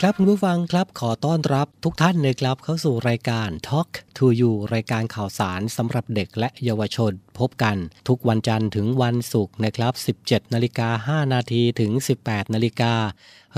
[0.00, 7.76] ดีครับคุณผู้ฟังครับขอต้อนรับทุกท่านนะครับเข้าสู่รายการ Talk to You รายการข่าวสารสำหรับเด็กและเยาวชน พบกัน
[8.08, 9.92] ทุกวันจันทร์ถึงวันศุกร์นะครับ
[10.22, 11.92] 17 นาฬิกา 5 นาทีถึง
[12.24, 12.94] 18 นาฬิกา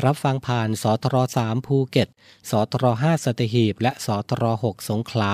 [0.05, 2.08] รับฟังผ่านสทร3ภูเก็ต
[2.50, 5.32] สทร5สตหีบ และสทร6สงขลา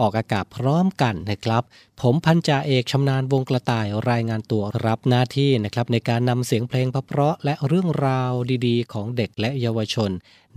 [0.00, 1.62] ออกอากาศพร้อมกันนะครับ
[2.00, 8.32] ผมพันจ่าเอกชำนาญวงกระต่ายรายงานตัวรับหน้าที่นะครับในการนำเสียงเพลงเพราะและเรื่องราว
[8.66, 10.12] ดีๆ ของเด็กและเยาวชน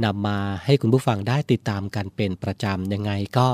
[0.06, 3.50] นำมาให้คุณผู้ฟังได้ติดตามกันเป็นประจำยังไงก็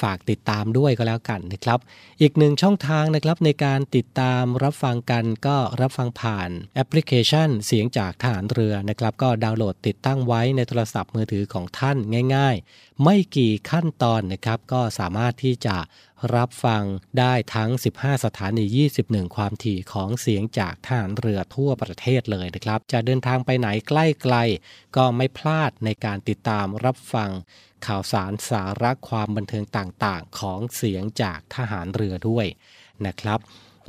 [0.00, 1.78] ฝากติดตามด้วยก็แล้วกันนะครับ
[2.24, 11.96] อีกหนึ่งช่องทางนะครับในการติดตามรับฟังกันก็รับฟังผ่านแอปพลิเคชันเสียงจากฐานเรือนะครับ ก็ดาวน์โหลดติดตั้งไว้ในโทรศัพท์มือถือของท่าน
[12.34, 15.76] ง่าย ๆ ไม่กี่ขั้นตอนนะครับ ก็สามารถที่จะ
[16.36, 16.84] รับฟัง
[17.18, 18.64] ได้ทั้ง 15 สถานี
[19.00, 24.36] 21 ความถี่ของเสียงจากทหารเรือทั่วประเทศเลยนะครับ จะเดินทางไปไหนใกล้ไกล
[24.96, 27.30] ก็ไม่พลาดในการติดตามรับฟัง
[27.86, 32.46] ข่าวสารสาระความบันเทิงต่างๆ ของเสียงจากทหารเรือด้วย
[33.06, 33.40] นะครับ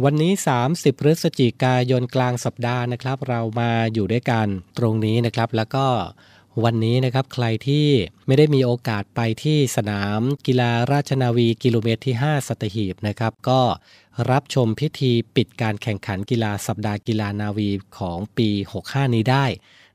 [0.03, 0.33] วันนี้
[0.68, 4.47] 30 พฤศจิกายนกลางสัปดาห์นะครับ เรามาอยู่ด้วยกัน
[4.77, 5.88] ตรงนี้นะครับแล้วก็
[6.64, 7.88] วันนี้นะครับใครที่
[8.28, 13.62] ไม่ได้มีโอกาสไปที่สนามกีฬาราชนาวีกิโลเมตรที่ 5 สัตหีบนะครับก็
[14.32, 18.50] รับชมพิธีปิดการแข่งขันกีฬาสัปดาห์กีฬานาวีของปี
[18.84, 19.46] 65 นี้ได้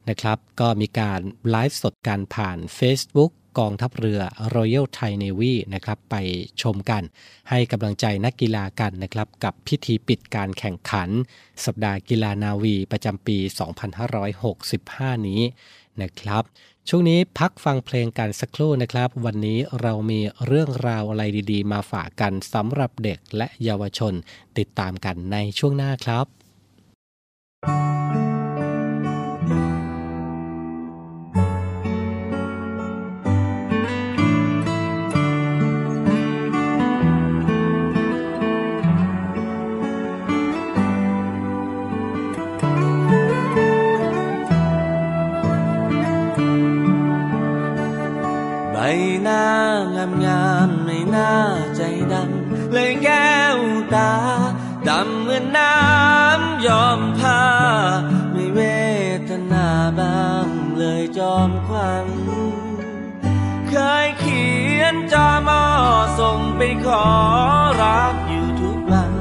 [0.08, 1.20] นะครับก็มีการ
[1.50, 4.20] ไลฟ์สดกันผ่าน Facebook กองทัพเรือ
[4.54, 6.16] Royal Thai Navy นะครับไป
[6.62, 7.02] ชมกัน
[7.50, 11.08] ให้กำลังใจนักกีฬากันนะครับกับพิธีปิดการแข่งขัน
[11.64, 13.38] สัปดาห์กีฬานาวีประจำปี
[14.32, 15.42] 2565 นี้
[16.02, 16.42] นะครับ
[16.88, 21.22] ช่วงนี้พักฟังเพลงกันสักครู่นะครับ วันนี้เรามีเรื่องราวอะไร
[21.52, 24.14] ดีๆ มาฝากกันสำหรับเด็กและเยาวชน
[24.58, 26.26] ติดตามกันในช่วงหน้าครับ
[27.62, 28.07] ใบ
[49.28, 49.50] หน้า
[49.94, 51.34] งามงามไม่น่า
[51.76, 51.82] ใจ
[52.12, 53.58] ดำเลยแก้ว
[53.94, 54.12] ตา
[54.88, 57.42] ดำเหมือนน้ำยอมผ้า
[58.32, 58.60] ไม่เว
[59.28, 60.48] ทนาบ้าง
[60.78, 62.06] เลยจอมควัน
[63.68, 64.46] เคยเขี
[64.78, 65.62] ยนจอมอ
[66.18, 67.06] ส่งไปขอ
[67.82, 69.12] รักอยู่ทุกวัน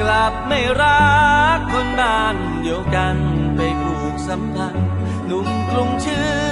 [0.00, 1.12] กลับไม่รั
[1.56, 3.16] กคนบ้านเดียวกัน
[3.56, 4.88] ไปผูกสัมพันธ์
[5.26, 6.30] หนุ่มกรุงชื่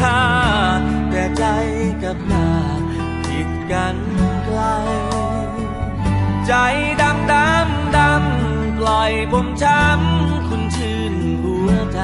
[0.00, 0.22] ค่า
[1.10, 1.44] แต่ใจ
[2.02, 2.48] กับหน้า
[3.26, 3.96] ผิดกัน
[4.44, 4.60] ไกล
[6.46, 6.54] ใจ
[7.00, 12.00] ดำดำดำปล่อยผมช้ำคุณชื่นหัวใจ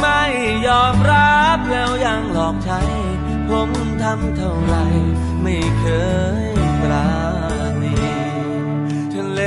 [0.00, 0.22] ไม่
[0.66, 2.80] ยอมรับแล้วยังหลอกใช้
[3.48, 3.70] ผม
[4.02, 4.76] ทำเท่าไร
[5.42, 5.86] ไม่เค
[6.44, 6.46] ย
[6.82, 7.10] ปรา
[7.82, 7.96] ณี
[9.14, 9.40] ทะเล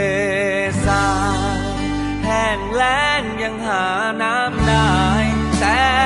[0.86, 1.10] ทรา
[1.58, 1.60] ย
[2.24, 3.86] แห้งแล้งยังหา
[4.22, 4.90] น้ำได้
[5.60, 5.99] แต่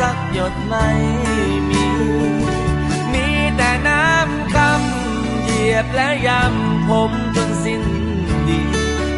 [0.00, 0.88] สักหยดไม่
[1.70, 1.84] มี
[3.12, 3.26] มี
[3.56, 7.84] แต่น้ำคำเหยียบและยำผมจนสิ้น
[8.48, 8.62] ดี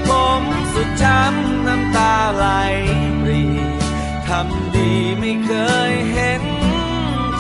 [0.09, 0.43] ผม
[0.73, 2.47] สุดช้ำน้ำตาไหล
[3.21, 3.43] ปรี
[4.27, 5.53] ทำดีไม่เค
[5.91, 6.45] ยเห็น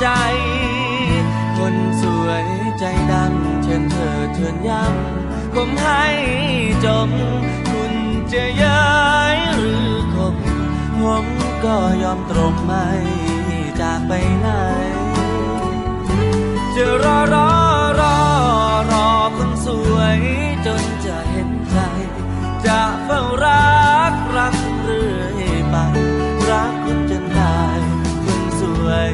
[0.00, 0.06] ใจ
[1.56, 2.44] คนสวย
[2.78, 6.06] ใจดำเชิญเธอเชิญย้ำผมให้
[6.84, 7.10] จม
[7.70, 7.92] คุณ
[8.32, 8.92] จะย้า
[9.34, 10.34] ยหรือคบ
[11.00, 11.26] ผม
[11.64, 12.86] ก็ยอมตรงไม่
[13.82, 14.48] จากไปไหน
[16.74, 17.48] จะรอรอ
[18.00, 18.16] รอ
[18.90, 20.18] รอคนสวย
[20.66, 21.78] จนจะเห็นใจ
[22.66, 25.76] จะเฝ้ารักรักเรื่อยไป
[26.50, 27.78] รักคุณจนตาย
[28.24, 29.12] คนสวย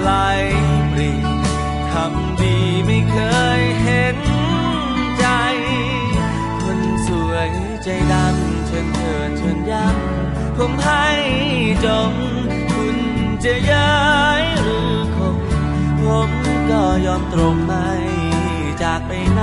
[0.00, 0.12] ไหล
[0.92, 1.10] ปรี
[1.90, 3.18] ทำดีไม่เค
[3.58, 4.18] ยเห็น
[5.18, 5.26] ใจ
[6.60, 7.50] คนสวย
[7.84, 11.08] ใจดำเชิญเถิดเชิญย้ำผมให้
[11.84, 12.12] จม
[12.72, 12.96] คุณ
[13.44, 13.96] จะย้า
[14.40, 15.36] ยหรือคง
[16.02, 16.30] ผม
[16.70, 17.88] ก็ยอมตรงไม่
[18.82, 19.42] จากไปไหน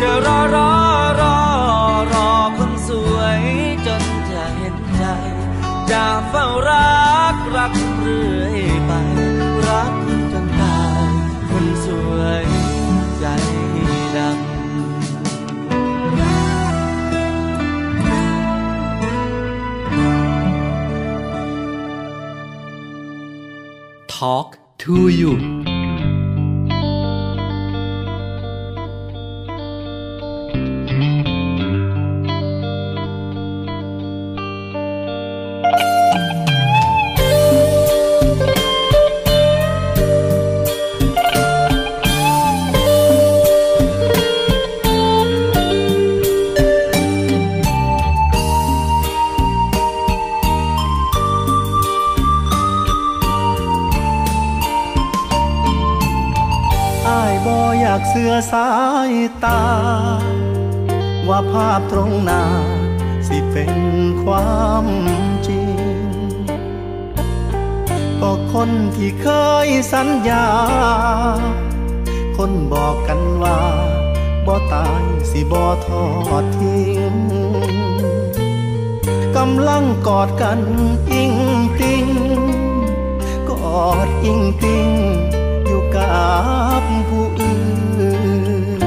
[0.00, 0.72] จะรอรอ
[1.20, 1.38] รอ
[2.12, 3.40] รอคนสวย
[5.94, 8.92] จะเฝ้ารักรักเรื่อยไป
[9.68, 9.94] รัก
[10.32, 11.12] จนตาย
[11.48, 12.44] คนสวย
[13.18, 13.24] ใจ
[14.16, 14.52] ดำ
[24.12, 24.48] ทอล์ก
[24.82, 25.53] to you
[61.96, 62.44] ตรงหน้า
[63.26, 63.74] สิเป็น
[64.22, 64.86] ความ
[65.48, 65.78] จริง
[68.20, 69.26] ก็คนที่เค
[69.66, 70.46] ยสัญญา
[72.36, 73.60] คนบอกกันว่า
[74.46, 76.04] บ่ตายสิบ่ทอ
[76.42, 77.16] ดทิ้ง
[79.36, 80.60] กำลังกอดกัน
[81.10, 81.34] อิง
[81.80, 82.06] ติง
[83.48, 83.50] ก
[83.82, 84.88] อดอิงติง
[85.66, 86.24] อยู่กั
[86.80, 87.58] บผู้อื่
[88.80, 88.82] น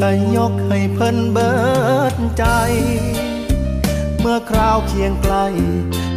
[0.00, 1.52] ก็ยก ให้เพิ่นเบิ
[2.14, 2.44] ดใจ
[4.20, 5.36] เมื่อคราวเคียงไกล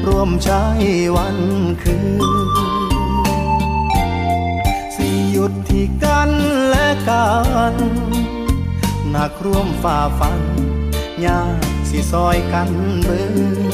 [0.08, 0.64] ร่วมใช้
[1.16, 1.38] วัน
[1.84, 2.24] คืน
[4.96, 6.30] สิหยุดที่กัน
[6.70, 7.30] และกั
[7.74, 7.76] น
[9.10, 10.42] หนักร่วมฝ่าฟัน
[11.26, 12.70] ยากสิซอยกัน
[13.04, 13.22] เบิ
[13.72, 13.74] ด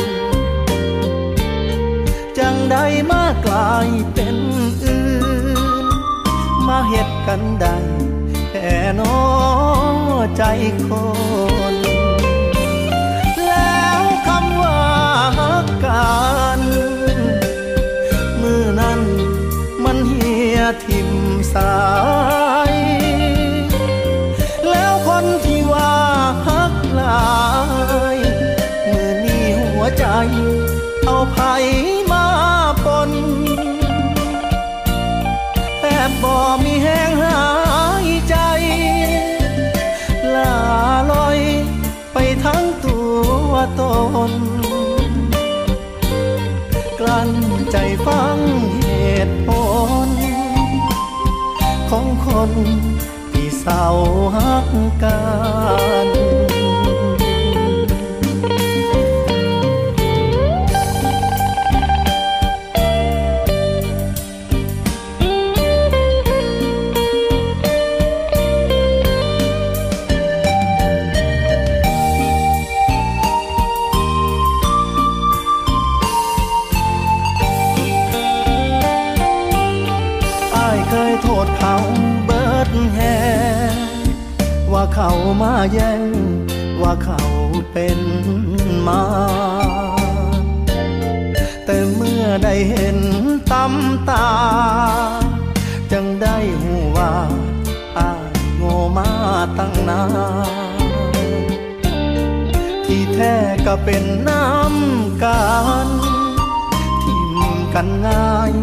[2.37, 2.77] จังใด
[3.11, 4.37] มากลายเป็น
[4.83, 5.05] อื่
[5.85, 5.87] น
[6.67, 7.67] มาเหตุกันใด
[8.49, 9.78] แค่นอ
[10.37, 10.43] ใจ
[10.87, 10.89] ค
[11.73, 11.75] น
[13.47, 14.81] แล้วคำว่า
[15.85, 16.13] กั
[16.59, 16.61] น
[18.41, 19.01] มือนั้น
[19.83, 21.09] มันเหียทิม
[21.53, 21.77] สา
[22.71, 22.73] ย
[24.69, 25.93] แล้วคนที่ว่า
[26.47, 27.33] ฮักลา
[28.15, 28.17] ย
[28.91, 30.05] มือนี้หัวใจ
[31.05, 31.37] เอาไผ
[52.41, 52.53] คน
[53.31, 53.85] ที่เศร้า
[54.35, 54.67] หัก
[55.03, 55.19] กั
[56.05, 56.28] น
[87.73, 88.01] เป็น
[88.87, 89.03] มา
[91.65, 92.97] แต่เมื่อได้เห็น
[93.51, 94.29] ตำตา
[95.91, 97.13] จังได้หูว่า
[97.97, 98.09] อา
[98.55, 99.11] โง่มา
[99.57, 100.01] ตั้งนา
[100.47, 101.19] น
[102.85, 103.35] ที่แท้
[103.65, 105.43] ก็เป็นน้ำกั
[105.85, 105.87] น
[107.03, 107.39] ทิม
[107.73, 108.53] กันง่าย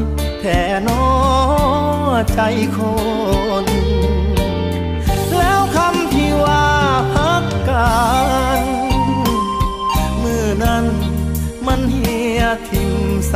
[0.41, 1.05] แท่นอ
[2.35, 2.41] ใจ
[2.77, 2.79] ค
[3.65, 3.67] น
[5.37, 6.67] แล้วคำที่ว่า
[7.15, 7.95] ฮักกั
[8.56, 8.56] น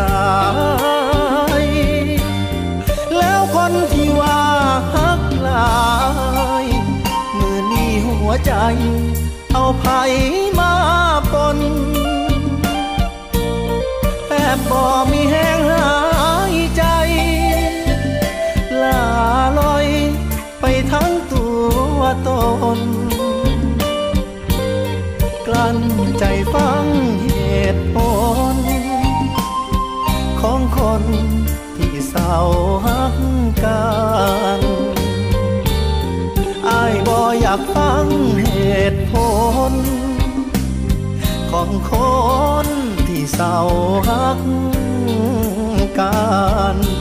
[0.02, 0.14] า
[1.64, 1.66] ย
[3.18, 4.40] แล้วคนที่ว่า
[4.94, 5.74] ฮักหลา
[6.64, 6.66] ย
[7.38, 8.52] มือนี้หัวใจ
[9.52, 9.84] เอาไผ
[10.58, 10.74] มา
[11.32, 11.58] ปน
[14.26, 15.88] แทบบ่มีแห้งหา
[16.52, 16.84] ยใจ
[18.82, 19.02] ลา
[19.58, 19.86] ลอย
[20.60, 21.46] ไปทั้งตั
[21.96, 22.30] วต
[22.78, 22.80] น
[30.92, 31.08] คน
[31.76, 32.36] ที่เศร้า
[32.86, 33.16] หัก
[33.64, 33.84] กั
[34.58, 34.60] น
[36.68, 38.06] อายบ่อยากฟัง
[38.42, 38.48] เห
[38.92, 39.14] ตุผ
[39.70, 39.72] ล
[41.50, 41.92] ของค
[42.64, 42.66] น
[43.08, 43.56] ที่เศร้า
[44.08, 44.40] หัก
[45.98, 46.20] กั
[46.74, 46.99] น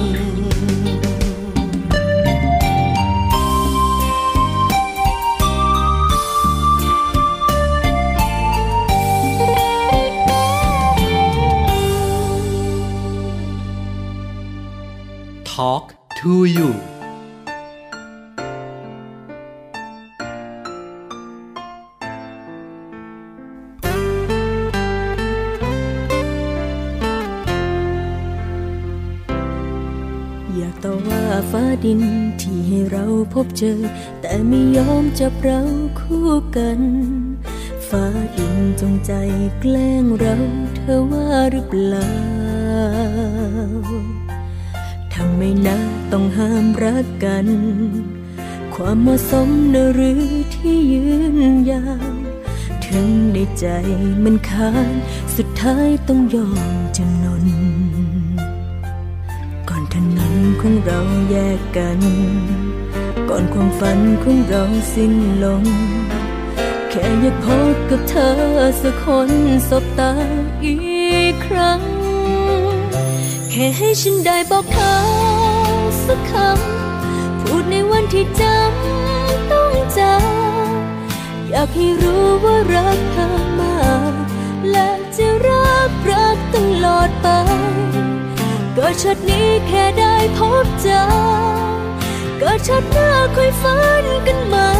[15.59, 15.87] Talk
[16.19, 16.69] to you
[30.55, 32.01] อยากต่อว่าฟ้าดิน
[32.41, 33.79] ที่ให้เราพบเจอ
[34.21, 35.61] แต่ไม่ยอมจับเรา
[35.99, 36.81] คู่กัน
[37.89, 38.05] ฟ้า
[38.37, 39.11] ดินจงใจ
[39.59, 40.35] แกล้งเรา
[40.75, 42.09] เธอว่าหรือเปล่า
[45.41, 45.77] ไม่นะ
[46.11, 47.47] ต้องห้ามรักกัน
[48.75, 50.23] ความเหมาะสมนะหรือ
[50.55, 51.05] ที่ยื
[51.35, 51.37] น
[51.71, 52.13] ยาว
[52.85, 53.65] ถึงในใจ
[54.23, 54.93] มันค้าน
[55.35, 57.45] สุดท้ายต้องยอมจำนน
[59.69, 61.99] ก่อนถนนของเราแยกกัน
[63.29, 65.63] ก่อนความฝันของเราสิ้นลง
[66.89, 68.35] แค่อยากพบกับเธอ
[68.81, 69.29] สักคน
[69.69, 70.13] สบตา
[70.65, 70.75] อี
[71.31, 71.88] กครั้ง
[73.61, 74.93] ค่ให้ฉันได้บอกเธอ
[76.05, 80.15] สักคำ พูดในวันที่จำต้องจา
[81.49, 83.27] อยากให้รู้ว่ารักเธอ
[83.59, 84.13] มาก
[84.71, 87.27] และจะรักรักตลอดไป
[88.77, 91.03] ก็ชัดนี้แค่ได้พบเจอ
[92.41, 94.71] ก็ชัดหน้าค่อยฝันกันใหม่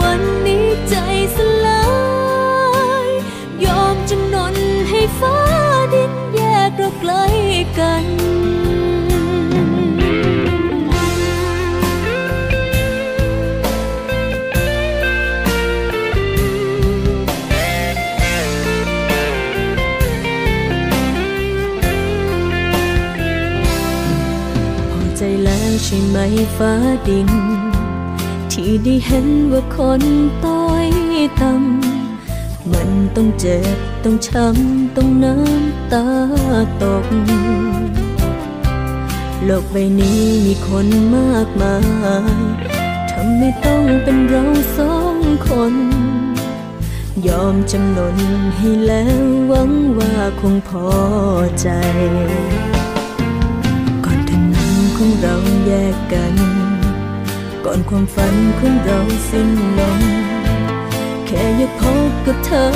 [0.00, 0.94] วันนี้ใจ
[1.36, 1.84] สลา
[3.06, 3.08] ย
[3.64, 4.54] ยอมจำนน
[4.90, 5.43] ให้ฟ้าย
[7.04, 8.04] กเราไกลกัน
[24.90, 26.16] พอใจแล้วใช่ไหม
[26.56, 26.72] ฟ้า
[27.06, 27.30] ดิน
[28.52, 30.02] ที่ได้เห็นว่าคน
[30.44, 30.88] ต้อย
[31.40, 31.83] ต่ำ
[32.72, 36.06] มันต้องเจ็บ ต้องช้ำ ต้องน้ำตา
[36.82, 37.06] ตก
[39.44, 41.76] โลกใบนี้มีคนมากมา
[42.38, 42.42] ย
[43.10, 44.44] ทำไม่ต้องเป็นเรา
[44.76, 45.16] สอง
[45.48, 45.74] คน
[47.26, 48.16] ยอมจำนน
[48.56, 50.88] ให้แล้วหวังว่าคงพอ
[51.60, 51.68] ใจ
[54.04, 55.34] ก่อนถนนของเรา
[55.66, 56.34] แยกกัน
[57.64, 58.98] ก่อนความฝันของเรา
[59.30, 60.23] สิ้นลง
[61.34, 62.68] ค่อยากพบกับเธอ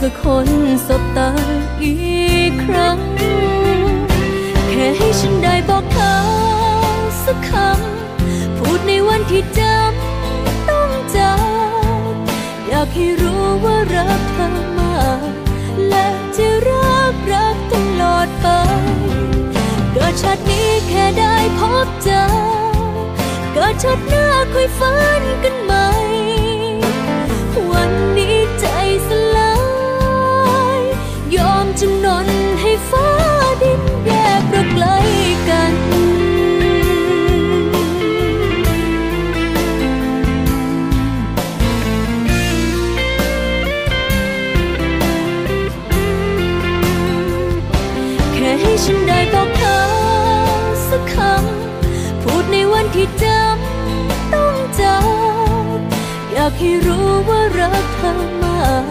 [0.00, 0.48] สักคน
[0.86, 1.30] สบตา
[1.82, 1.94] อี
[2.48, 2.98] กครั้ง
[4.68, 6.14] แค่ให้ฉันได้บอกเธอ
[7.24, 11.34] สักคำ พูดในวันที่จำต้องจา
[12.10, 12.14] ก
[12.68, 14.48] อยากให้รู้ว่ารักเธอ
[14.78, 15.30] มาก
[15.88, 18.46] และจะรักรักตลอดไป
[19.92, 22.22] เก็ชาตินี้แค่ได้พบเจอ
[23.52, 25.86] เก็ชาติหน้าค่อยฝันกันใหม่
[31.86, 32.28] ยอนน
[32.60, 33.08] ให้ฟ้า
[33.62, 34.86] ดินแยกเราไกล
[35.48, 35.72] กัน
[48.32, 49.78] แค่ให้ฉันได้บอกเธอ
[50.88, 54.98] สักคำ พูดในวันที่จำต้องจา
[55.76, 55.78] ก
[56.32, 58.85] อยากให้รู้ว่ารักเธอมาก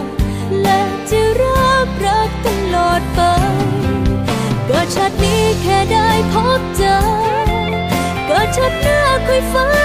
[4.93, 6.95] ชาตินี้แค่ได้พบเจอ
[8.27, 9.67] เกิดชาติหน้าคุยฝั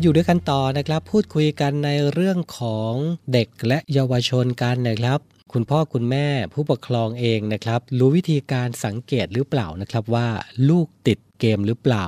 [0.00, 2.92] มาอยู่ด้วยกันต่อนะครับ พูดคุยกันในเรื่องของ
[3.32, 5.20] เด็กและเยาวชนกันนะครับ
[5.52, 10.28] คุณพ่อคุณแม่ผู้ปกครองเองนะครับ รู้วิธีการสังเกตหรือเปล่านะครับว่า
[10.68, 12.06] ลูกติดเกมหรือเปล่า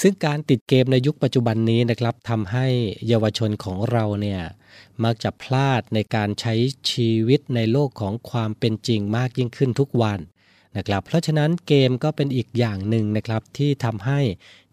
[0.00, 2.66] ซึ่งการติดเกมในยุคปัจจุบันนี้นะครับทำให้
[3.08, 4.42] เยาวชนของเราเนี่ย
[5.04, 6.54] มักจะพลาดในการใช้
[6.90, 10.18] ชีวิตในโลกของความเป็นจริงมากยิ่งขึ้นทุกวัน
[10.76, 14.20] นะครับ เพราะฉะนั้นเกมก็เป็นอีกอย่างหนึ่งนะครับที่ทำให้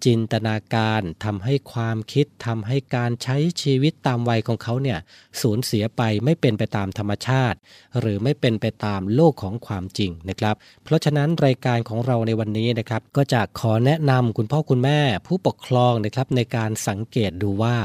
[0.05, 4.99] จินตนาการทำให้ความคิดทำให้การใช้ชีวิตตามวัยของเขาเนี่ย
[5.41, 7.57] สูญเสียไปไม่เป็นไปตามธรรมชาติ
[7.99, 17.75] หรือไม่เป็นไปตามโลกของความจริงนะครับ เพราะฉะนั้นรายการของเราในวันนี้นะครับ ก็จะขอแนะนำคุณพ่อคุณแม่ ผู้ปกครองนะครับในการสังเกตดูว่า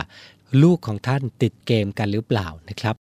[0.63, 2.95] ลูกของท่านติดเกมกันหรือเปล่านะครับ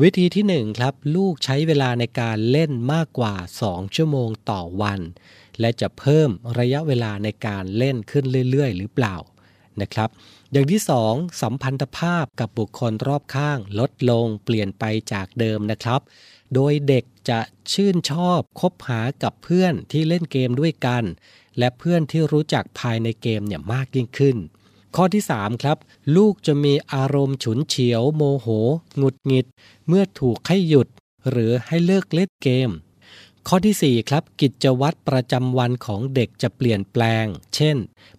[0.00, 3.34] วิธีที่ 1 ครับ ลูกใช้เวลาในการเล่นมากกว่า
[3.66, 5.00] 2 ชั่วโมงต่อวัน
[5.60, 9.16] และจะเพิ่มระยะเวลาในการเล่นขึ้นเรื่อย ๆ หรือเปล่า
[9.80, 10.10] นะครับ
[10.52, 16.00] อย่างที่ 2 สัมพันธภาพกับบุคคลรอบข้าง ลดลงเปลี่ยนไปจากเดิมนะครับ
[16.54, 17.40] โดยเด็กจะ
[17.72, 21.04] ชื่นชอบคบหากับเพื่อนที่เล่นเกมด้วยกัน
[21.58, 24.36] และเพื่อนที่รู้จักภายในเกมเนี่ยมากยิ่งขึ้น
[24.96, 25.76] ข้อที่ 3 ครับ
[26.16, 28.46] ลูกจะมีอารมณ์ฉุนเฉียว โมโห
[28.96, 29.46] หงุดหงิด
[29.88, 30.88] เมื่อถูกให้หยุด
[31.30, 32.70] หรือให้เลิกเล่นเกม
[33.48, 37.76] ข้อที่ 4 ครับ กิจวัตรประจำวันของเด็กจะเปลี่ยนแปลง เช่น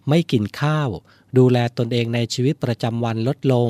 [0.08, 0.88] ไม่กินข้าว
[1.38, 3.68] ดูแลตนเองในชีวิตประจำวันลดลง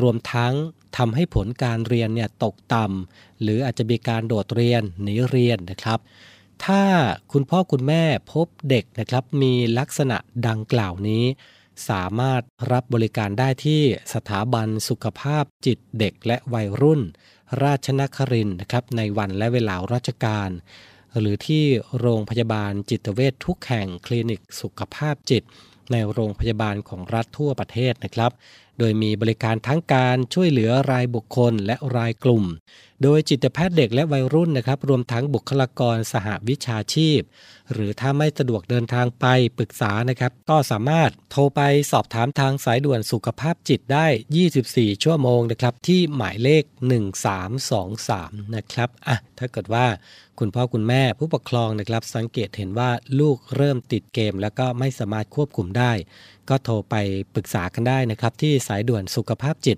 [0.00, 0.54] รวมทั้ง
[0.96, 5.98] ทำให้ผลการเรียนเนี่ยตกต่ำหรืออาจจะมีการโดดเรียนหนีเรียนนะครับ
[6.64, 6.82] ถ้า
[7.32, 11.24] คุณพ่อคุณแม่พบเด็กนะครับมีลักษณะดังกล่าวนี้
[11.88, 13.82] สามารถรับบริการได้ที่
[14.14, 17.00] สถาบันสุขภาพจิตเด็กและวัยรุ่น
[17.62, 20.50] ราชนครินนะครับในวันและเวลาราชการ
[21.18, 21.64] หรือที่
[21.98, 25.42] โรงพยาบาลจิตเวชทุกแห่งคลินิกสุขภาพจิต
[25.92, 28.32] ในโรงพยาบาลของรัฐทั่วประเทศนะครับ
[28.78, 32.44] โดยมีบริการทั้งการช่วยเหลือรายบุคคลและรายกลุ่ม
[33.02, 37.20] โดยจิตแพทย์เด็กและวัยรุ่นนะครับ รวมทั้งบุคลากรสหวิชาชีพ
[37.72, 39.26] หรือถ้าไม่สะดวกเดินทางไป
[39.58, 41.60] ปรึกษานะครับ ก็สามารถโทรไป
[41.92, 44.06] สอบถามทางสายด่วนสุขภาพจิตได้
[44.54, 46.64] 24 ชั่วโมงนะครับ ที่หมายเลข
[47.58, 49.86] 1323 นะครับอะถ้าเกิดว่า
[50.38, 55.92] คุณพ่อคุณแม่ผู้ปกครองนะครับ สังเกตเห็นว่าลูกเริ่มติดเกม แล้วก็ไม่สามารถควบคุมได้
[56.48, 56.96] ก็โทรไป
[57.34, 59.76] ปรึกษากันได้นะครับ ที่สายด่วนสุขภาพจิต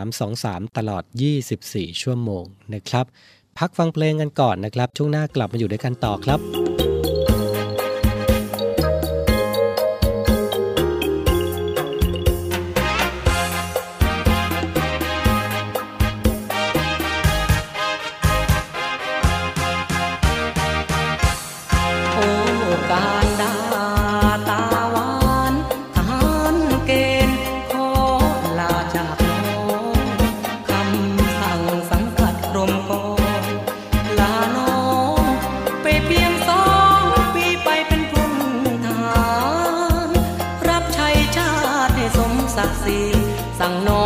[0.00, 1.04] 1323 ตลอด
[1.52, 2.35] 24 ชั่วโมง
[2.74, 3.06] นะครับ
[3.58, 6.95] พักฟังเพลงกันก่อนนะครับ ช่วงหน้ากลับมาอยู่ด้วยกันต่อครับ
[43.58, 44.05] สั่งน้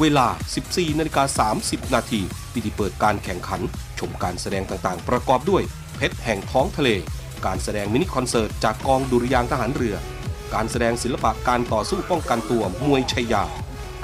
[0.00, 0.26] เวลา
[0.64, 2.20] 14นาฬิกา30 นาที
[2.52, 3.60] พิธีเปิดการแข่งขัน
[3.98, 5.62] ชมการแสดงต่างๆ ประกอบด้วย
[5.96, 6.88] เพชรแห่งท้องทะเล
[7.46, 9.96] การแสดงมินิคอนเสิร์ตจากกองดุริยางทหารเรือ
[10.54, 13.44] การแสดงศิลปะการต่อสู้ป้องกันตัวมวยชัยยา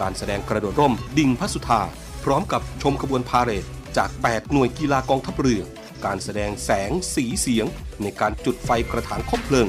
[0.00, 1.80] การแสดงกระโดดร่มดิ่งพระสุธา
[2.24, 3.64] พร้อมกับชมขบวนพาเหรด
[3.96, 5.62] จาก 8 หน่วยกีฬากองทัพเรือ
[6.04, 7.66] การแสดงแสงสีเสียง
[8.02, 9.68] ในการจุดไฟกระถางคบเพลิง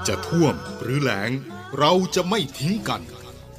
[0.07, 1.31] จะท่วมหรือแหลง
[1.79, 3.01] เราจะไม่ทิ้งกัน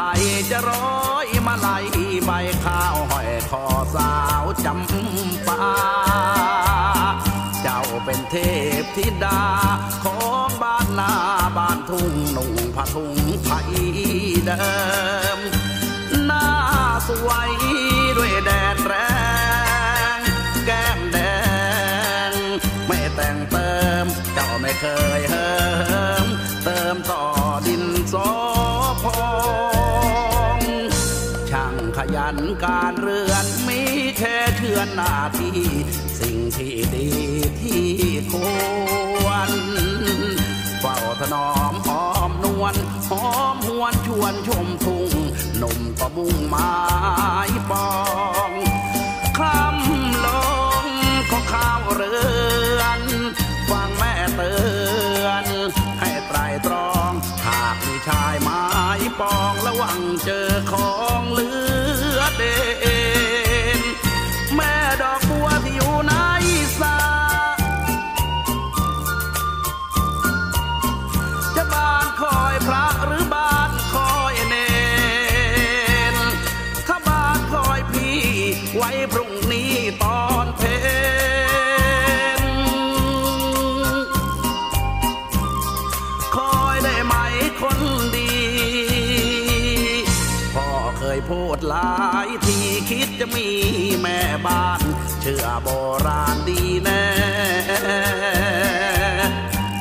[0.00, 0.14] ไผ่
[0.50, 1.86] จะร้อยมาลัย
[2.24, 2.30] ใบ
[2.64, 5.62] ข้าวห้อยคอสาวจำปา
[7.62, 8.34] เจ้าเป็นเท
[8.82, 9.42] พธิดา
[10.04, 11.12] ของบ้านนา
[11.56, 13.68] บ้านทุ่งนุ่งผ้าทุ่งไทย
[14.46, 14.66] เดิ
[15.36, 15.38] ม
[16.26, 16.46] หน้า
[17.08, 17.50] สวย
[18.16, 18.94] ด้วยแดดแร
[20.18, 20.20] ง
[20.66, 21.18] แก้มแด
[22.30, 22.32] ง
[22.86, 23.70] ไม่แต่งเติ
[24.02, 24.86] ม เจ้าไม่เค
[25.17, 25.17] ย
[36.58, 37.08] ที่ดี
[37.60, 37.86] ที่
[38.32, 38.34] ค
[39.24, 39.50] วร
[40.80, 42.74] เฝ้าถนอมหอมนวล
[43.10, 45.10] หอมหวนชวนชมทุ่ง
[45.62, 46.72] นุ่มก็มุ่งหมา
[47.48, 47.88] ยปอ
[48.27, 48.27] ง
[93.20, 93.48] จะมี
[94.02, 94.82] แม่บ้าน
[95.20, 95.68] เชื่อโบ
[96.06, 97.04] ราณดีแน่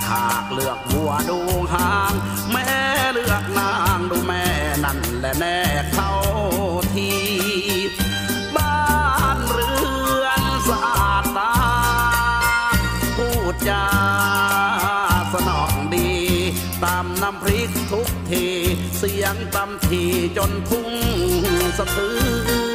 [0.10, 1.40] หากเลือกวัวดู
[1.74, 2.14] หาง
[2.52, 2.70] แม่
[3.14, 4.46] เลือกนางดูแม่
[4.84, 5.60] นั่นแหละแน่
[5.94, 6.12] เข้า
[6.94, 7.12] ที
[8.56, 8.80] บ้า
[9.36, 9.72] นเรื
[10.24, 11.54] อนสะอาดตา
[13.18, 13.86] พูดจา
[15.34, 16.12] สนองดี
[16.84, 18.46] ตามน้ำพริกทุกที
[18.98, 20.04] เสียงตำที
[20.38, 20.90] จนทุ่ง
[21.78, 22.67] สะเทือน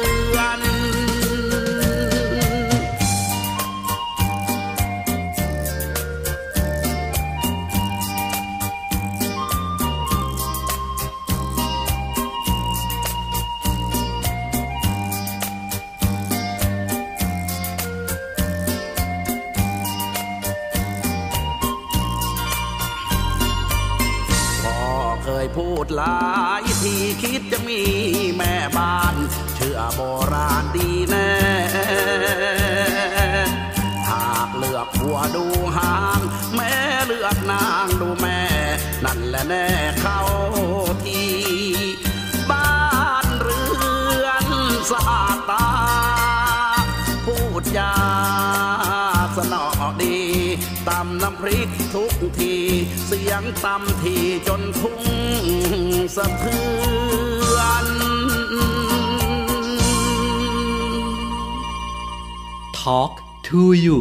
[25.23, 26.19] เคยพูดหลา
[26.61, 27.81] ยทีคิดจะมี
[28.37, 29.15] แม่บ้าน
[29.55, 30.01] เชื่อโบ
[30.33, 31.31] ราณดีแน่
[34.09, 35.45] หากเลือกหัวดู
[35.77, 36.19] หาง
[36.55, 36.73] แม่
[37.05, 38.39] เลือกนางดูแม่
[39.05, 39.65] นั่นแหละแน่
[40.01, 40.19] เข้า
[41.03, 41.23] ที
[42.51, 42.73] บ้า
[43.23, 43.61] นเรื
[44.25, 44.45] อน
[44.91, 45.67] สะอาดตา
[47.25, 47.93] พูดจา
[50.89, 52.55] ตำน้ำพริกทุกที
[53.05, 54.15] เสียงตำที
[54.47, 55.01] จนทุ่ง
[56.15, 56.57] สะเทื
[57.55, 57.87] อน
[62.81, 63.13] Talk
[63.47, 63.99] to you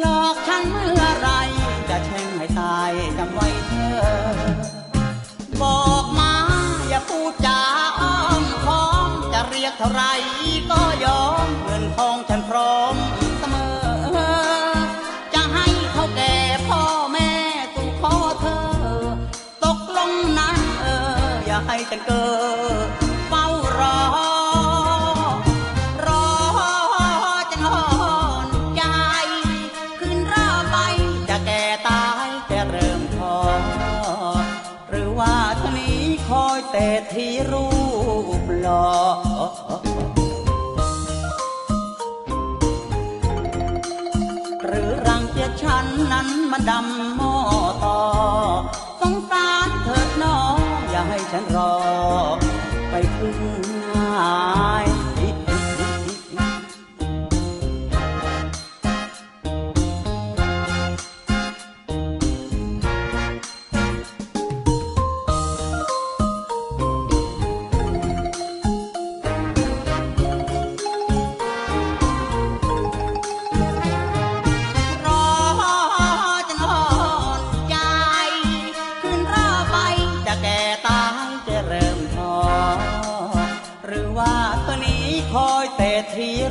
[0.00, 1.28] หลอกฉันเมื่อไร
[1.88, 3.75] จะแช่งให้ตายจำไว้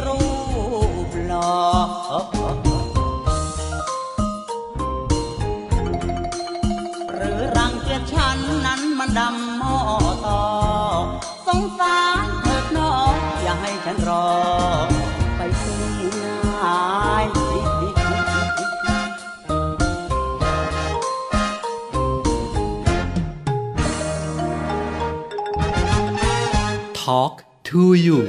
[0.03, 0.21] รู
[1.07, 1.59] ปหล่อ
[7.13, 9.75] หรือรังเกียจฉันนั้นมันดำหม้อ
[10.25, 10.41] ต่อ
[11.47, 14.27] สงสารเถิดน้องอย่าให้ฉันรอ
[15.37, 15.81] ไปถึง
[16.23, 16.79] นา
[17.23, 17.25] ย
[27.09, 27.35] Talk
[27.69, 28.19] to you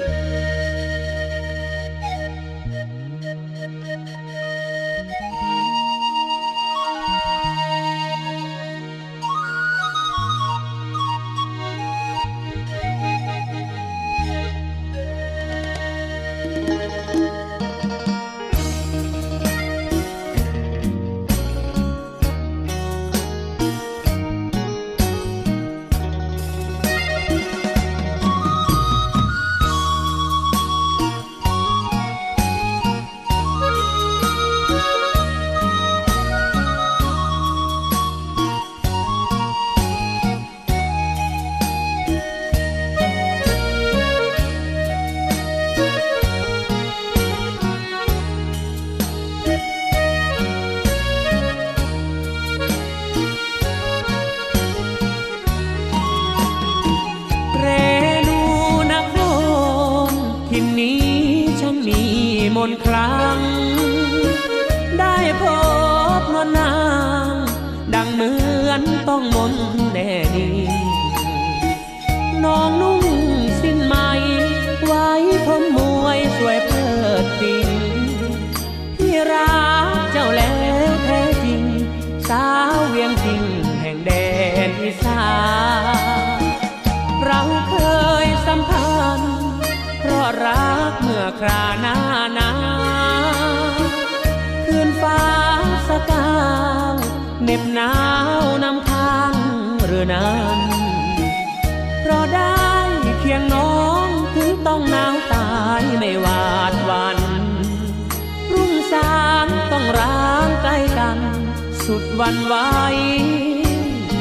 [111.87, 112.55] สุดวันไหว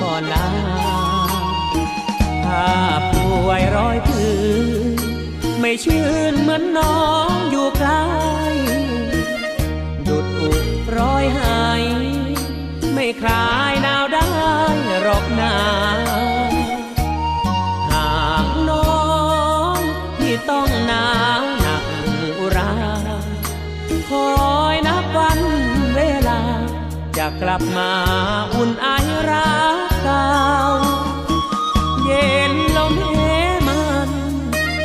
[0.01, 0.49] ก่อนลา
[2.45, 2.68] ถ้า
[3.11, 4.36] ป่วยร้อยพื้
[4.66, 4.68] น
[5.59, 8.05] ไม่ชื่นเหมือนน้องอยู่ใกล้
[10.07, 10.66] ดุดอุด
[10.97, 11.84] ร้อยหาย
[12.93, 14.05] ไม่คลายหนาว
[27.41, 27.91] กลับมา
[28.53, 28.88] อุ่นไอ
[29.29, 30.31] รักเก่า
[32.05, 34.09] เย็นลมเหมัน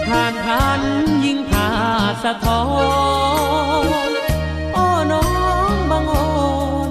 [0.08, 0.80] ผ่านพัน
[1.24, 1.68] ยิ่งผ่า
[2.24, 2.64] สะท้อ
[4.08, 4.10] น
[4.72, 5.24] โอ้น้อ
[5.70, 6.30] งบางอ่อ
[6.88, 6.90] น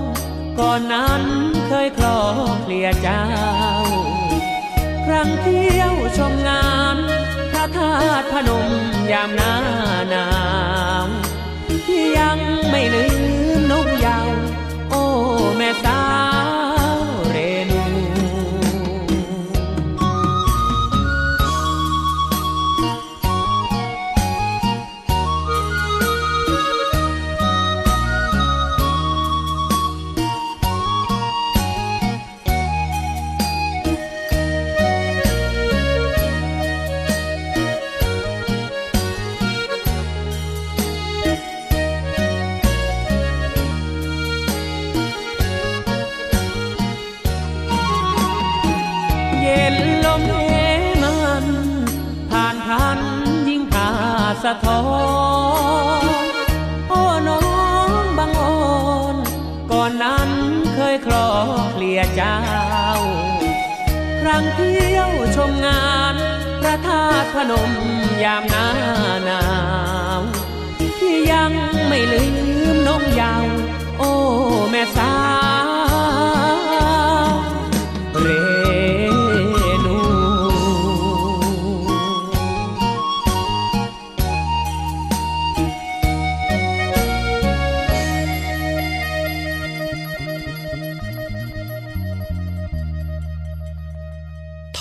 [0.59, 1.23] ก่อนนั้น
[1.67, 2.19] เคยคลอ
[2.61, 3.23] เคลียเจ้า
[5.05, 6.97] ครั้งเที่ยวชมงาน
[7.51, 8.71] พระธาตุพนม
[9.11, 9.53] ยามหน้า
[10.09, 10.27] หนา
[11.05, 11.07] ว
[11.85, 12.39] ที่ยัง
[12.69, 13.05] ไม่ลื
[13.47, 13.48] ม
[15.59, 54.81] อ้แะท้อ
[56.03, 56.05] น
[56.89, 57.41] โอ้น้อ
[57.87, 58.59] งบางอ่อ
[59.13, 59.15] น
[59.71, 60.29] ก่อนนั้น
[60.75, 61.27] เคยคลอ
[61.73, 62.37] เคลียเจ้า
[64.21, 66.15] ครั้งเที่ยวชมงาน
[66.61, 67.71] พระธาตุพนม
[68.23, 68.67] ยามหน้า
[69.25, 69.43] หนา
[70.19, 70.21] ว
[70.99, 71.51] ที่ยัง
[71.87, 72.23] ไม่ลื
[72.73, 73.45] มน้องยาว
[73.97, 74.11] โอ้
[74.71, 75.13] แม่สา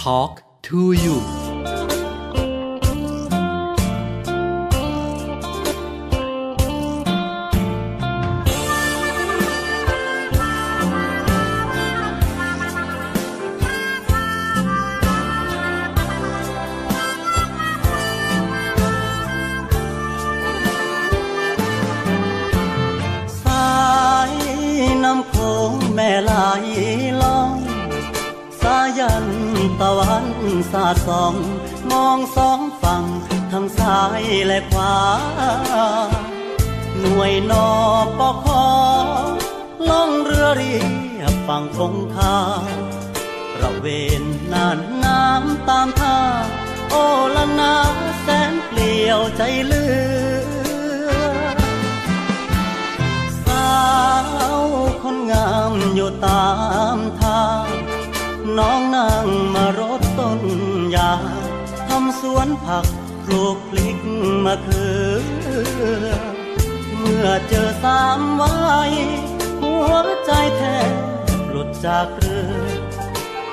[0.08, 1.17] Talk to You
[29.80, 30.26] ตะวัน
[30.72, 31.34] สาดส่อง
[31.90, 33.04] มองสองฝั่ง
[33.52, 34.96] ทั้งซ้ายและขวา
[37.00, 37.68] หน่วยนอ
[38.18, 38.66] ปอคอ
[39.88, 40.76] ล่องเรือเรี
[41.20, 42.36] ยบฝั่งคงคา
[43.60, 43.86] ระเว
[44.20, 44.22] น
[44.52, 46.18] น่านน้ำตามท่า
[46.90, 46.94] โอ
[47.36, 47.74] ละนา
[48.20, 49.84] แสนเปลี่ยวใจเลื
[50.32, 51.58] อ
[53.46, 53.72] สา
[54.52, 54.56] ว
[55.02, 56.48] คนงามอยู่ตา
[56.96, 57.66] มทาง
[58.56, 60.40] น้องนั่งมารดต้น
[60.94, 61.12] ยา
[61.88, 62.86] ทำสวนผัก
[63.24, 63.98] ปลูกพลิก
[64.44, 64.88] มะเขื
[66.06, 66.12] อ
[66.98, 68.52] เมื่อเจอสามไว้
[69.62, 69.92] หัว
[70.24, 70.92] ใจแทบ
[71.50, 72.78] หลุดจากเรือ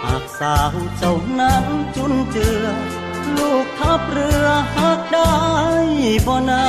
[0.03, 1.65] หากสาวเจ้านั้น
[1.95, 2.65] จุนเจือ
[3.37, 5.33] ลูกทับเรือหักได้
[6.27, 6.65] บ่นา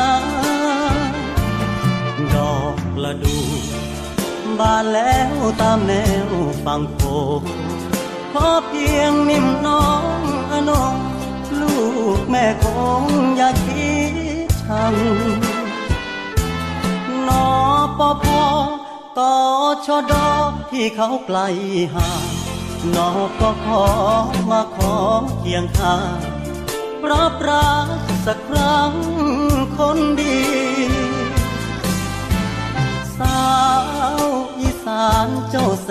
[2.34, 3.38] ดอกละดู
[4.58, 5.92] บานแล้วตามแน
[6.26, 6.30] ว
[6.64, 7.00] ฝั่งโข
[7.40, 7.42] ง
[8.48, 10.94] อเพียงนิ่มน้องอนง
[11.60, 11.76] ลู
[12.18, 12.64] กแม่ค
[13.02, 13.04] ง
[13.36, 13.92] อย่าคิ
[14.46, 14.94] ดชัง
[17.28, 17.48] นอ
[17.98, 18.44] ปอพอ
[19.18, 19.34] ต่อ
[19.86, 20.30] ชอดอ
[20.70, 21.38] ที่เขาไกล
[21.94, 22.24] ห่าง
[22.94, 23.10] นอ
[23.40, 23.84] ก็ขอ
[24.50, 24.94] มาขอ
[25.38, 26.18] เคียงข้าง
[27.10, 27.86] รับรัก
[28.26, 28.92] สักครั้ง
[29.78, 30.40] คนดี
[33.18, 33.46] สา
[34.20, 34.24] ว
[34.58, 35.88] อีสานเจ้าแส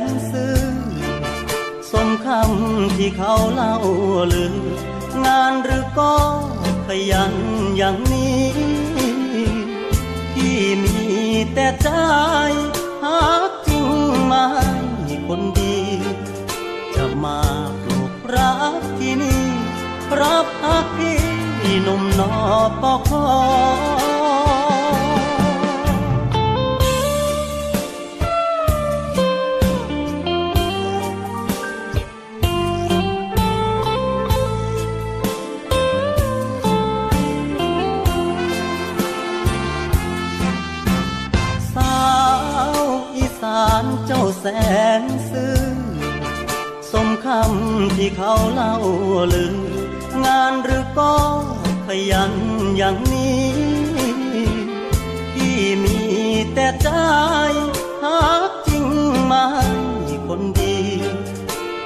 [0.00, 0.61] นซื่อ
[1.92, 3.74] สมคำที่เขาเล่า
[4.32, 4.54] ลือ
[5.24, 6.14] งานหรือก็
[6.86, 7.34] ขยัน
[7.76, 8.46] อย่างนี้
[10.34, 10.98] ที่มี
[11.54, 11.88] แต่ใจ
[13.04, 13.86] หากจริง
[14.26, 14.48] ไม่
[15.26, 15.78] คนดี
[16.94, 17.40] จะมา
[17.82, 19.44] ปลูกรักที่นี่
[20.20, 21.20] รับหักพี่
[21.82, 22.32] หนุ่มนอ
[22.82, 24.21] ปอคอ
[44.44, 44.50] แส
[45.02, 45.60] นซื่อ
[46.92, 48.76] สมคำที่เขาเล่า
[49.34, 49.54] ลือ
[50.24, 51.14] งานหรือก็
[51.86, 52.32] ขยัน
[52.76, 53.50] อย่างนี้
[55.34, 55.98] ที่มี
[56.54, 56.88] แต่ใจ
[58.04, 58.86] หากจริง
[59.24, 59.48] ไม่
[60.26, 60.78] คนดี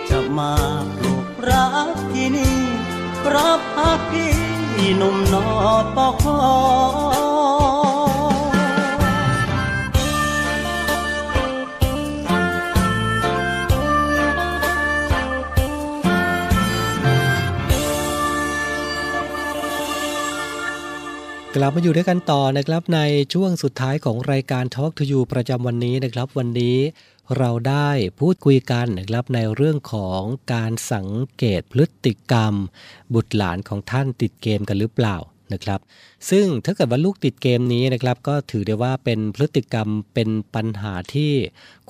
[0.08, 0.54] จะมา
[0.96, 2.58] ปลูกรักที่นี่
[3.34, 4.34] รับหักพี่
[4.96, 5.46] หนุ่มนอ
[5.96, 7.75] ปอคอ
[21.58, 23.00] กลับมาอยู่ด้วยกันต่อนะครับใน
[23.34, 26.78] ช่วงสุดท้ายของรายการ Talk to You ประจำวันนี้นะครับวันนี้
[27.36, 27.88] เราได้
[28.20, 30.20] พูดคุยกันนะครับในเรื่องของ
[30.52, 32.54] การสังเกตพฤติกรรม
[33.14, 35.16] บุตรหลานของท่านติดเกมกันหรือเปล่า
[35.52, 35.80] นะครับ
[36.30, 41.32] ซึ่งถ้าเกิดว่าลูกติดเกมนี้นะครับก็ถือได้ว่าเป็นพฤติกรรมเป็นปัญหาที่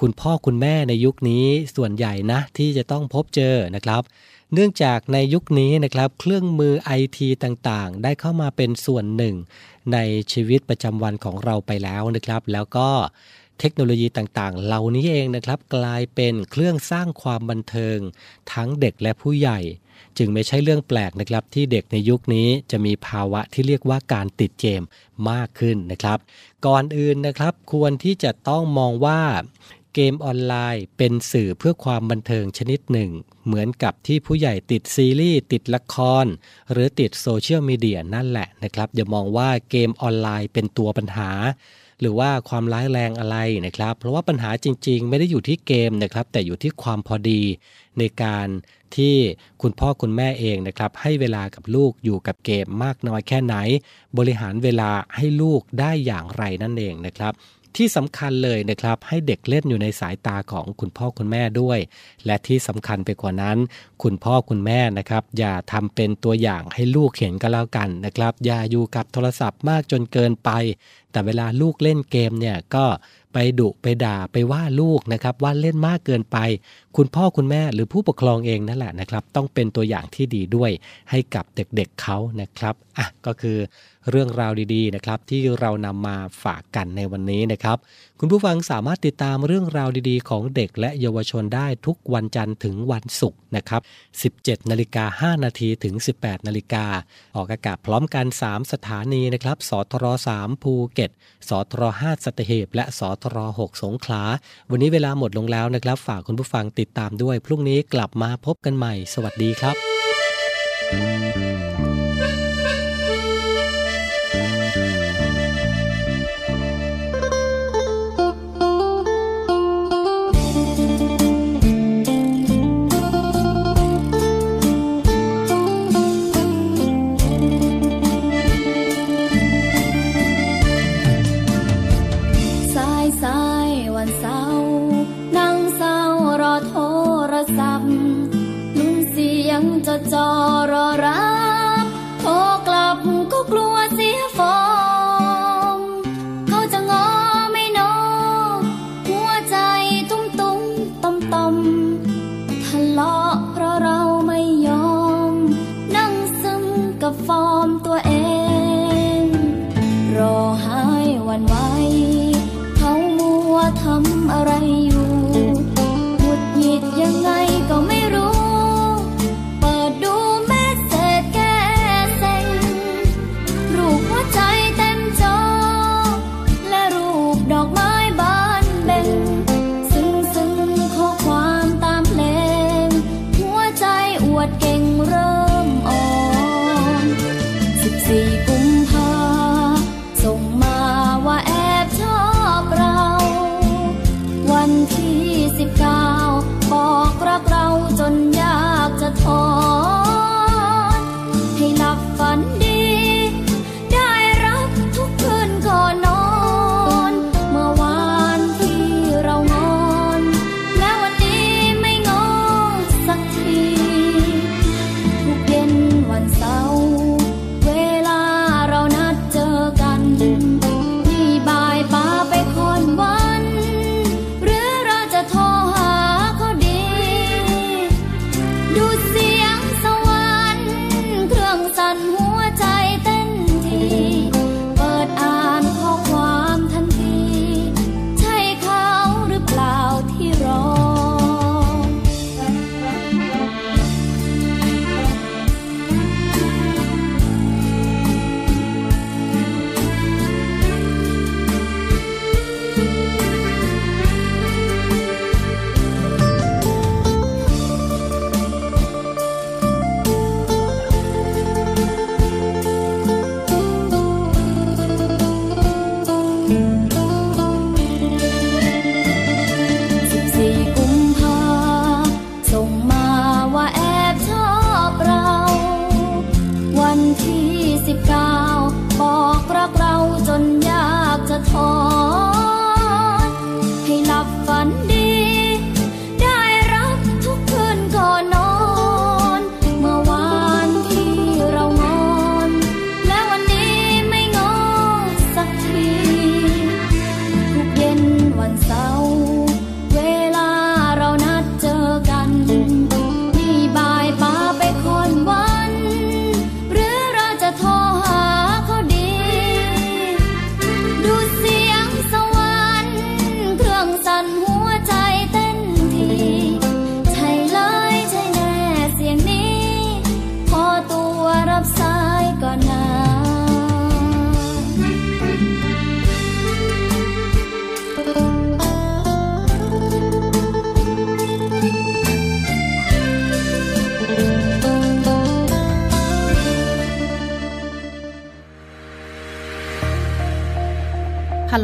[0.01, 1.47] คุณพ่อคุณแม่ในยุคนี้
[1.77, 4.03] ส่วนใหญ่นะที่จะต้องพบเจอนะครับ
[4.55, 9.35] เนื่องจากในยุคนี้นะครับเครื่องมือไอทีต่างๆ ได้เข้ามาเป็นส่วนหนึ่ง
[9.93, 9.99] ใน
[10.33, 12.89] ชีวิตประจำวันของเราไปแล้วนะครับ แล้วก็
[13.61, 17.99] เทคโนโลยีต่างๆ เหล่านี้เองนะครับ กลายเป็นเครื่องสร้างความบันเทิง
[18.53, 19.61] ทั้งเด็กและผู้ใหญ่
[20.19, 24.83] จึงไม่ใช่เรื่องแปลกนะครับ ที่เด็กในยุคนี้จะมีภาวะที่เรียกว่าการติดเกม
[25.31, 26.19] มากขึ้นนะครับ
[26.67, 29.23] ก่อนอื่นนะครับ ควรที่จะต้องมองว่า
[29.99, 33.11] เกมออนไลน์เป็นสื่อเพื่อความบันเทิงชนิดหนึ่ง
[33.47, 36.27] เหมือนกับที่ผู้ใหญ่ติดซีรีส์ติดละคร
[36.73, 41.31] หรือติดโซเชียลมีเดียนั่นแหละนะครับ อย่ามองว่าเกมออนไลน์เป็นตัวปัญหา
[42.01, 43.37] หรือว่าความร้ายแรงอะไร
[43.67, 47.43] นะครับ เพราะว่าปัญหาจริง ๆ ไม่ได้อยู่ที่เกมนะครับ แต่อยู่ที่ความพอดี
[47.99, 48.49] ในการ
[48.97, 49.17] ที่
[49.63, 53.57] คุณพ่อคุณแม่เองนะครับ ให้เวลากับลูกอยู่กับเกมมากน้อยแค่ไหน
[54.19, 57.33] บริหารเวลาให้ลูกได้อย่างไรนั่นเองนะครับ
[57.77, 61.79] ที่สำคัญเลยนะครับ ให้เด็กเล่นอยู่ในสายตาของคุณพ่อคุณแม่ด้วย
[62.27, 63.59] และที่สำคัญไปกว่านั้น
[64.03, 70.51] คุณพ่อคุณแม่นะครับ อย่าทำเป็นตัวอย่างให้ลูกเห็นก็แล้วกันนะครับ อย่าอยู่กับโทรศัพท์มากจนเกินไป
[71.17, 72.85] แต่เวลาลูกเล่นเกมเนี่ยก็
[73.33, 76.39] ไปดุไปด่าไปว่าลูกนะครับว่าเล่นมากเกินไป
[76.97, 80.71] คุณพ่อคุณแม่หรือผู้ปกครองเองนั่นแหละนะครับ ต้องเป็นตัวอย่างที่ดีด้วย
[81.11, 83.59] ให้กับเด็กๆเขานะครับอะก็คือ
[84.11, 87.79] เรื่องราวดีๆนะครับที่เรานำมาฝากกันในวันนี้นะครับ
[88.21, 93.83] คุณผู้ฟังสามารถติดตามเรื่องราวดีๆ ของเด็กและเยาวชนได้ทุกวันจันทร์ถึงวันศุกร์นะครับ
[94.27, 96.85] 17นาฬิกา5นาทีถึง 18นาฬิกา
[97.37, 100.05] ออกอากาศพร้อมกัน 3 สถานีนะครับสทร
[100.39, 101.11] 3ภูเก็ต
[101.49, 104.23] สทร5สัตหีบและสทร6สงขลา
[104.71, 109.77] วันนี้เวลาหมดลงแล้วนะครับ ฝากคุณผู้ฟังติดตามด้วย พรุ่งนี้กลับมาพบกันใหม่ สวัสดีครับ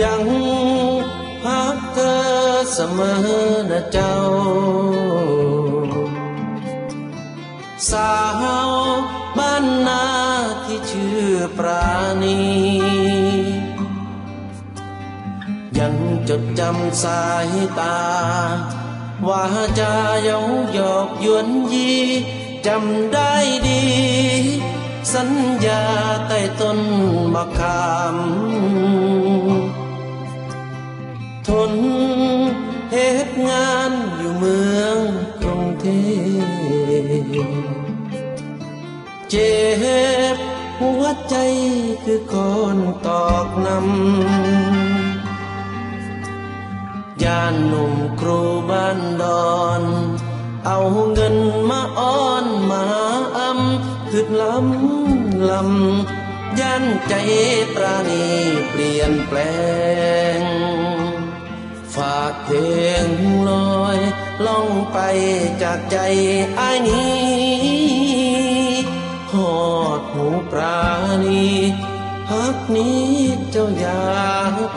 [0.00, 0.24] ยัง
[1.44, 2.14] พักเธอ
[2.72, 3.18] เสมอ
[3.70, 4.16] นะเจ้า
[7.90, 8.14] สา
[8.68, 8.70] ว
[9.36, 10.04] บ้านนา
[10.64, 11.90] ที่ชื่อปรา
[12.22, 12.40] ณี
[15.78, 15.94] ยัง
[16.28, 18.00] จดจำสายตา
[19.26, 19.44] ว่า
[19.78, 20.40] จะเย้า
[20.72, 21.92] หยอกยวนยี
[22.66, 23.32] จำได้
[23.66, 23.82] ดี
[25.12, 25.30] สัญ
[25.66, 25.84] ญา
[26.26, 26.78] ใต้ต้น
[27.34, 28.16] มะขาม
[31.70, 31.72] น
[32.92, 32.96] เห
[33.26, 34.98] ตุงานอยู่เมือง
[35.40, 35.86] กรุงเท
[37.46, 37.48] พ
[39.30, 39.56] เจ็
[40.34, 40.36] บ
[40.80, 41.36] หัวใจ
[42.04, 42.34] คือค
[42.76, 43.86] นตอกนำ
[47.22, 48.40] ยานหนุ่มครู
[48.70, 49.82] บ้านดอน
[50.66, 50.80] เอา
[51.12, 51.36] เงิน
[51.70, 52.84] มาอ้อนมา
[53.36, 57.14] อำคือลำลำย่านใจ
[57.74, 58.26] ปราณี
[58.70, 59.38] เปลี่ยนแปล
[60.38, 60.40] ง
[61.96, 62.56] ฝากเพล
[63.06, 63.08] ง
[63.48, 63.98] ลอย
[64.46, 64.98] ล่องไป
[65.62, 65.96] จากใจ
[66.56, 67.96] ไอ้ายนี้
[69.32, 69.56] หอ
[69.98, 70.82] ดหูปรา
[71.24, 71.46] ณี
[72.30, 73.06] ฮักนี้
[73.50, 74.02] เจ้าอย่า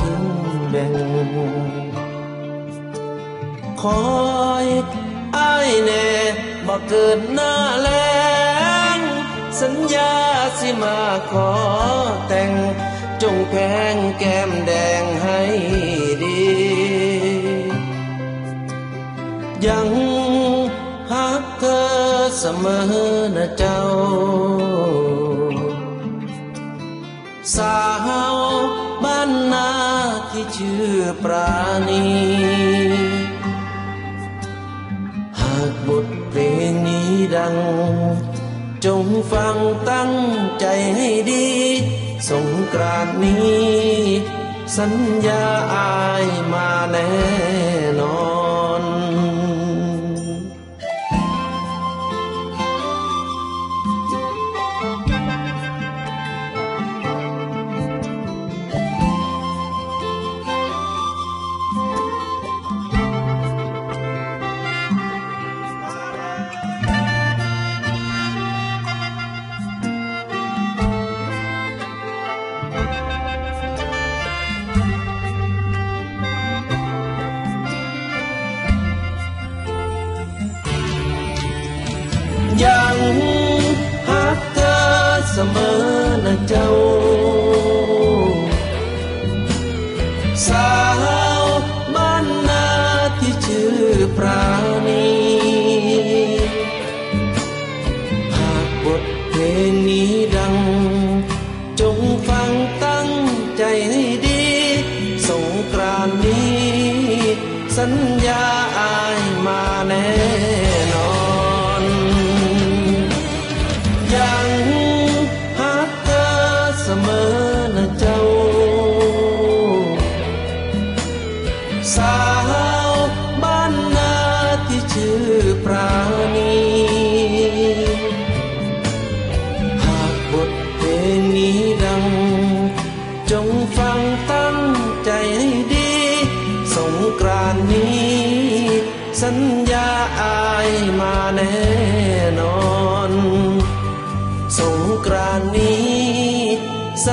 [0.02, 0.24] ทิ้ง
[0.70, 0.94] แบ่ง
[3.82, 4.04] คอ
[4.66, 4.68] ย
[5.38, 6.08] อ้ายแน่
[6.68, 7.90] บ่เกิดหน้าแล
[8.98, 9.00] ง
[9.62, 10.14] สัญญา
[10.60, 11.00] สิมา
[11.32, 11.52] ขอ
[12.28, 12.52] แต่ง
[13.22, 13.54] จงแพ
[13.94, 15.40] งแก้มแดงให้
[16.24, 16.29] ดี
[19.68, 19.89] ยัง
[21.12, 21.82] ฮักเธอ
[22.39, 22.84] เสมอ
[23.36, 23.82] นะเจ้า
[27.55, 27.80] สา
[28.34, 28.38] ว
[29.03, 29.72] บ้านนา
[30.32, 31.53] ที่ชื่อปรา
[31.89, 32.05] ณี
[35.39, 36.39] หากบทเพล
[36.70, 37.55] งนี้ดัง
[38.86, 39.57] จงฟัง
[39.89, 40.14] ตั้ง
[40.60, 41.47] ใจให้ดี
[42.30, 43.70] สงกรานนี้
[44.78, 44.93] สัญ
[45.28, 45.43] ญา
[45.74, 47.10] อายมาแน่
[48.01, 48.29] นอน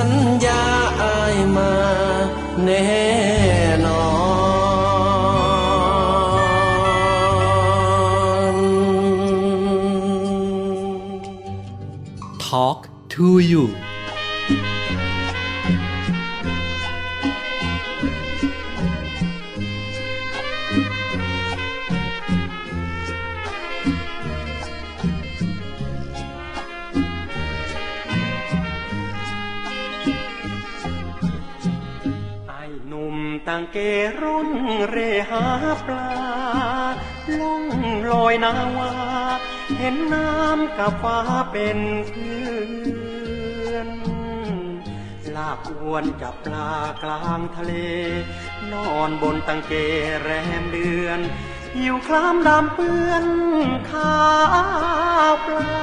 [0.09, 0.13] ญ
[0.45, 0.63] ญา
[1.01, 1.73] อายมา
[2.65, 2.97] แน่
[3.85, 4.01] นอ
[8.53, 8.55] น
[12.47, 12.79] Talk
[13.13, 13.63] to you
[33.71, 33.77] เก
[34.21, 34.49] รุ่น
[34.89, 34.97] เร
[35.29, 35.45] หา
[35.85, 36.09] ปลา
[37.39, 37.65] ล่อง
[38.11, 38.91] ลอยนาวา
[39.77, 41.19] เห็นน้ำกับฟ้า
[41.51, 42.45] เป็นเพื่
[43.69, 43.89] อน
[45.35, 46.71] ลากอวนจับปลา
[47.03, 47.73] กลางทะเล
[48.71, 49.73] นอนบนตังเก
[50.21, 50.29] แร
[50.61, 51.19] มเดือน
[51.75, 53.25] หิวคล้ำดำเปื้อน
[53.91, 54.19] ข้า
[55.31, 55.77] วปลา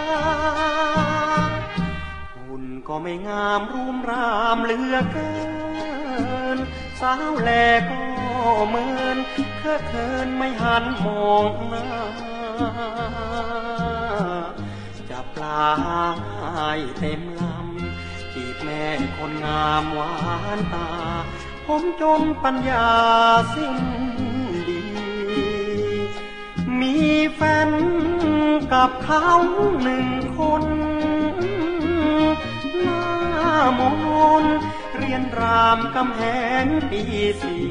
[2.37, 5.44] หุ่นก็ไม่งามรูมรามเหลือเกิน
[7.01, 7.51] สาวแล
[7.91, 8.03] ก็
[8.69, 9.19] เหมือน
[9.59, 11.87] เคอะเคินไม่หันมองหน้า
[15.11, 18.85] จับปลาให้เต็มลำจีบแม่
[19.17, 20.13] คนงามหวา
[20.57, 20.91] นตา
[21.67, 22.89] ผมจนปัญญา
[23.55, 23.77] สิ้น
[24.69, 24.83] ดี
[26.81, 26.95] มี
[27.35, 27.71] แฟน
[28.73, 29.29] กับเขา
[29.83, 30.65] หนึ่งคน
[32.83, 33.05] หน้า
[33.79, 33.81] ม
[34.43, 34.45] น
[35.15, 36.23] ยนรามกำแห
[36.65, 37.03] งปี
[37.43, 37.65] สี่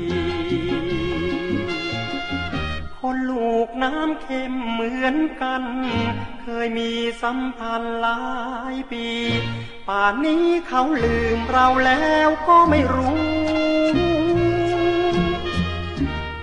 [2.99, 5.63] คนลูกน้ำเค็มเหมือนกัน
[6.41, 6.91] เคยมี
[7.21, 8.21] สัมพันธ์หลา
[8.73, 9.07] ยปี
[9.87, 13.21] ป่านนี้เขาลืมเราแล้วก็ไม่รู้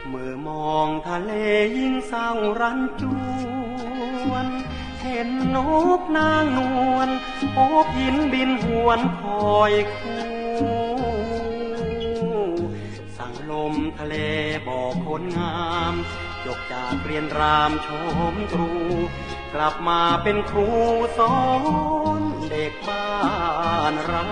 [0.09, 1.33] เมื่อมองทะเล
[1.79, 2.31] ยิ่งเศร้า
[2.61, 3.03] รันจ
[4.31, 4.47] วน
[5.03, 5.57] เห็นน
[5.99, 6.61] กนางน
[6.95, 7.09] วล
[7.55, 9.23] โอบหินบินหวนค
[9.53, 10.40] อยคู่
[13.71, 14.15] มทะเล
[14.69, 15.57] บอกคนงา
[15.93, 15.95] ม
[16.45, 17.89] จบจากเรียนรามช
[18.33, 18.71] มตรู
[19.55, 20.69] กลับมาเป็นครู
[21.19, 21.39] สอ
[22.21, 23.11] นเด็กบ้า
[23.93, 24.25] นเรา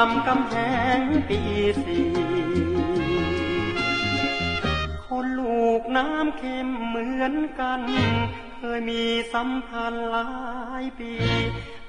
[0.00, 0.52] ามกำแพ
[0.98, 1.40] งปี
[1.84, 2.08] สี่
[5.06, 7.80] คนลูกน้ำเค็มเหมือนกัน
[8.58, 10.30] เคยมีสัมพันธ์หลา
[10.82, 11.12] ยปี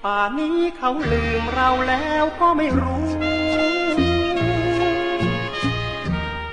[0.04, 3.08] ป่านนี้เขาลืมเราแล้วก็ไม่รู้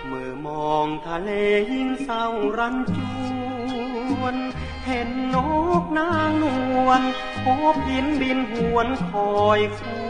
[0.07, 1.31] เมื่อมองทะเล
[1.73, 2.27] ยิ่งเศร้า
[2.59, 2.99] รันจ
[4.21, 4.37] วน
[4.87, 5.37] เห็นน
[5.83, 6.45] กนางน
[6.87, 7.03] วล
[7.43, 10.08] โอบหินบินหวนคอยคู่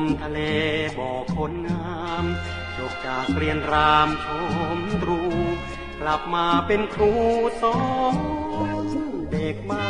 [0.00, 0.38] มทะเล
[0.98, 2.24] บอกคนงาม
[2.76, 4.26] จบจากเรียนรามช
[4.76, 5.20] มรู
[6.00, 7.12] กลับมาเป็นครู
[7.62, 7.78] สอ
[8.84, 8.86] น
[9.30, 9.88] เด็กบ้า